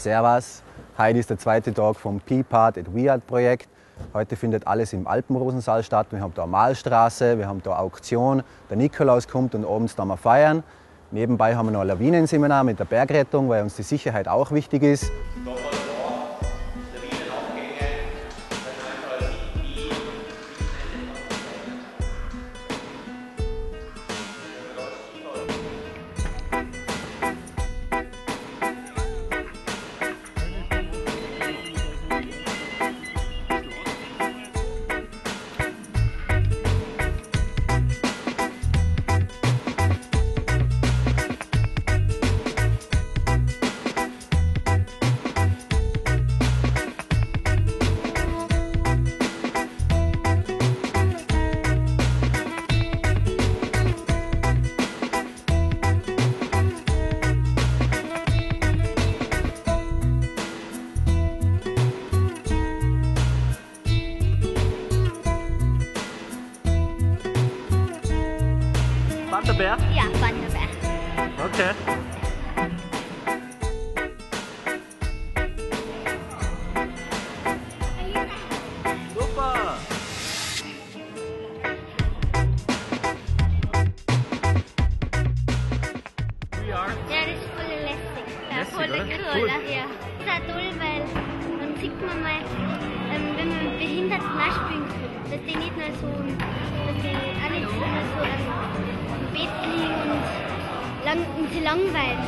Servus, 0.00 0.62
heute 0.96 1.18
ist 1.18 1.28
der 1.28 1.36
zweite 1.36 1.74
Tag 1.74 1.94
vom 1.96 2.20
P-Part 2.20 2.78
at 2.78 2.86
Weird 2.86 3.26
Projekt. 3.26 3.68
Heute 4.14 4.34
findet 4.34 4.66
alles 4.66 4.94
im 4.94 5.06
Alpenrosensaal 5.06 5.82
statt. 5.82 6.06
Wir 6.08 6.22
haben 6.22 6.32
da 6.34 6.46
Malstraße, 6.46 7.36
wir 7.36 7.46
haben 7.46 7.62
da 7.62 7.76
Auktion, 7.76 8.42
der 8.70 8.78
Nikolaus 8.78 9.28
kommt 9.28 9.54
und 9.54 9.66
abends 9.66 9.94
da 9.94 10.06
wir 10.06 10.16
feiern. 10.16 10.62
Nebenbei 11.10 11.54
haben 11.54 11.66
wir 11.66 11.72
noch 11.72 11.82
ein 11.82 11.88
Lawinenseminar 11.88 12.64
mit 12.64 12.78
der 12.78 12.86
Bergrettung, 12.86 13.50
weil 13.50 13.62
uns 13.62 13.76
die 13.76 13.82
Sicherheit 13.82 14.26
auch 14.26 14.52
wichtig 14.52 14.84
ist. 14.84 15.12
Wanderberg? 69.30 69.78
Ja, 69.94 70.04
Wanderberg. 70.20 70.68
Okay. 71.38 71.70
Super! 79.14 79.76
We 86.52 86.72
are. 86.74 86.90
Ja, 87.08 87.20
das 87.24 87.36
ist 87.36 87.50
voll 87.54 87.70
lästig. 87.84 88.26
Ja, 88.50 88.64
voll 88.64 88.84
oder? 88.84 89.04
cool. 89.04 89.42
Cool. 89.42 89.48
Ja. 89.48 89.84
Das 90.18 90.26
ist 90.26 90.32
auch 90.32 90.42
toll, 90.52 90.68
weil 90.78 91.00
dann 91.60 91.76
sieht 91.80 92.06
man 92.06 92.22
mal, 92.22 92.40
ähm, 93.12 93.36
wenn 93.36 93.48
man 93.48 93.64
mit 93.64 93.78
Behinderten 93.78 94.26
auch 94.26 94.54
spielen 94.66 94.86
kann, 94.88 95.30
dass 95.30 95.40
die 95.46 95.56
nicht 95.56 95.76
nur 95.76 95.90
so, 96.00 96.08
dass 96.18 97.02
die 97.02 97.39
sie 101.60 101.64
langweilen. 101.64 102.18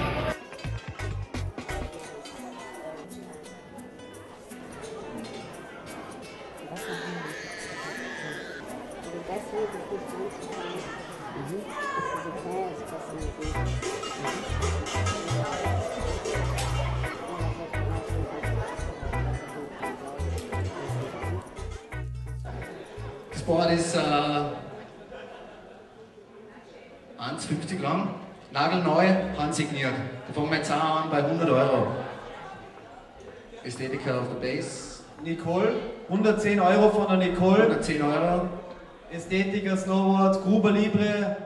Das 23.31 23.43
Board 23.43 23.70
ist 23.72 23.97
äh, 23.97 23.99
1,50 27.19 27.81
lang, 27.81 28.14
nagelneu, 28.52 29.06
handsigniert. 29.38 29.94
Da 30.28 30.32
fangen 30.34 30.50
wir 30.50 30.58
jetzt 30.58 30.70
auch 30.70 31.02
an 31.02 31.10
bei 31.10 31.18
100 31.18 31.48
Euro. 31.48 31.86
Ästhetiker 33.64 34.20
of 34.20 34.26
the 34.28 34.40
Base, 34.40 35.02
Nicole, 35.22 35.74
110 36.08 36.60
Euro 36.60 36.90
von 36.90 37.06
der 37.08 37.28
Nicole. 37.28 37.62
110 37.62 38.02
Euro. 38.02 38.48
Ästhetiker 39.12 39.76
Snowboard, 39.76 40.42
Gruber 40.42 40.72
Libre. 40.72 41.36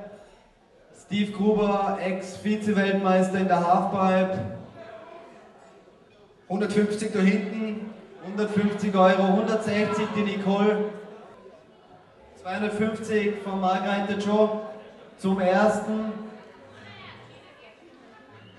Steve 1.06 1.30
Gruber, 1.30 1.98
Ex-Vize-Weltmeister 2.02 3.38
in 3.38 3.48
der 3.48 3.64
Halfpipe. 3.64 4.40
150 6.48 7.12
da 7.12 7.20
hinten, 7.20 7.92
150 8.24 8.94
Euro, 8.94 9.22
160 9.22 10.06
die 10.16 10.22
Nicole. 10.22 10.84
250 12.42 13.36
von 13.44 13.60
Margrethe 13.60 14.14
Joe 14.14 14.62
zum 15.18 15.40
ersten, 15.40 16.12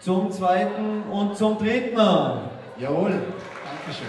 zum 0.07 0.31
zweiten 0.31 1.03
und 1.11 1.35
zum 1.35 1.57
dritten. 1.57 1.97
Jawohl, 1.97 3.11
Dankeschön. 3.11 4.07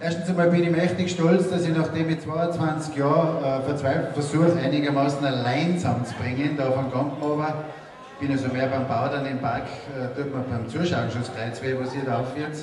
Erstens 0.00 0.28
einmal 0.30 0.50
bin 0.50 0.64
ich 0.64 0.70
mächtig 0.70 1.12
stolz, 1.12 1.48
dass 1.48 1.64
ich 1.64 1.76
nachdem 1.76 2.10
ich 2.10 2.22
22 2.22 2.96
Jahre 2.96 3.60
äh, 3.60 3.62
verzweifelt 3.62 4.14
versuche, 4.14 4.58
einigermaßen 4.60 5.24
allein 5.24 5.78
zusammenzubringen, 5.78 6.56
da 6.56 6.72
von 6.72 6.90
Gampenhofer, 6.90 7.54
bin 8.18 8.32
also 8.32 8.48
mehr 8.48 8.66
beim 8.66 8.88
Bau 8.88 9.06
dann 9.10 9.26
im 9.26 9.38
Park, 9.38 9.66
äh, 9.94 10.20
tut 10.20 10.34
mir 10.34 10.42
beim 10.42 10.68
Zuschauen 10.68 11.08
schon 11.12 11.20
das 11.20 11.32
Kreuz 11.32 11.62
weh, 11.62 11.76
was 11.78 11.94
ihr 11.94 12.02
da 12.04 12.18
aufführt. 12.18 12.56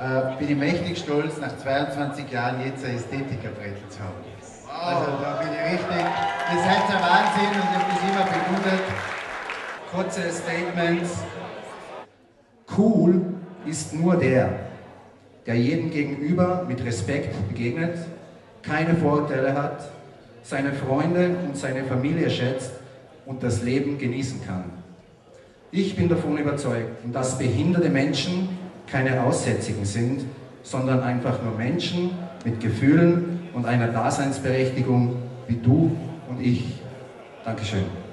Äh, 0.00 0.38
bin 0.38 0.50
ich 0.50 0.56
mächtig 0.56 0.98
stolz, 0.98 1.38
nach 1.38 1.56
22 1.56 2.30
Jahren 2.30 2.64
jetzt 2.64 2.84
eine 2.84 2.94
Ästhetikerbrett 2.94 3.90
zu 3.90 3.98
haben. 3.98 4.36
Also 4.70 5.10
da 5.20 5.40
bin 5.42 5.48
ich 5.52 5.72
richtig, 5.72 6.06
ihr 6.52 6.58
seid 6.62 6.94
ein 6.94 7.02
Wahnsinn 7.02 7.50
und 7.50 7.66
ich 7.66 7.74
habe 7.74 7.90
das 7.90 8.02
immer 8.02 8.24
bewundert. 8.24 9.15
Kurze 9.92 10.22
Statements. 10.32 11.18
Cool 12.76 13.22
ist 13.66 13.94
nur 13.94 14.16
der, 14.16 14.48
der 15.46 15.54
jedem 15.54 15.90
gegenüber 15.90 16.64
mit 16.66 16.84
Respekt 16.84 17.34
begegnet, 17.48 17.96
keine 18.62 18.94
Vorurteile 18.96 19.54
hat, 19.54 19.90
seine 20.42 20.72
Freunde 20.72 21.36
und 21.46 21.56
seine 21.56 21.84
Familie 21.84 22.28
schätzt 22.30 22.72
und 23.26 23.42
das 23.42 23.62
Leben 23.62 23.96
genießen 23.96 24.44
kann. 24.44 24.64
Ich 25.70 25.94
bin 25.94 26.08
davon 26.08 26.36
überzeugt, 26.36 26.90
dass 27.12 27.38
behinderte 27.38 27.88
Menschen 27.88 28.48
keine 28.88 29.22
Aussätzigen 29.22 29.84
sind, 29.84 30.24
sondern 30.62 31.00
einfach 31.00 31.42
nur 31.42 31.54
Menschen 31.56 32.10
mit 32.44 32.60
Gefühlen 32.60 33.48
und 33.54 33.66
einer 33.66 33.88
Daseinsberechtigung 33.88 35.16
wie 35.46 35.56
du 35.56 35.96
und 36.28 36.40
ich. 36.40 36.80
Dankeschön. 37.44 38.05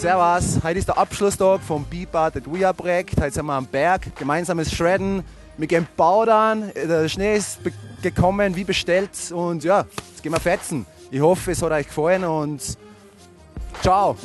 Servus, 0.00 0.58
heute 0.64 0.78
ist 0.78 0.88
der 0.88 0.96
Abschlusstag 0.96 1.60
vom 1.60 1.84
Beatbar 1.84 2.30
der 2.30 2.40
Duja 2.40 2.72
Projekt. 2.72 3.20
Heute 3.20 3.34
sind 3.34 3.44
wir 3.44 3.52
am 3.52 3.66
Berg, 3.66 4.16
gemeinsames 4.16 4.72
Shredden. 4.72 5.22
Wir 5.58 5.66
gehen 5.66 5.86
baudern, 5.94 6.72
der 6.74 7.06
Schnee 7.10 7.36
ist 7.36 7.58
gekommen, 8.00 8.56
wie 8.56 8.64
bestellt. 8.64 9.10
Und 9.30 9.62
ja, 9.62 9.84
jetzt 10.08 10.22
gehen 10.22 10.32
wir 10.32 10.40
fetzen. 10.40 10.86
Ich 11.10 11.20
hoffe, 11.20 11.50
es 11.50 11.60
hat 11.60 11.72
euch 11.72 11.86
gefallen 11.86 12.24
und 12.24 12.78
ciao. 13.82 14.16